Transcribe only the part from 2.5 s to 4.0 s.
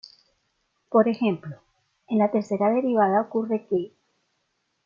derivada ocurre que